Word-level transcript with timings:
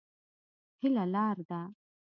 هيله 0.81 1.03
لار 1.13 1.37
ده. 1.49 1.61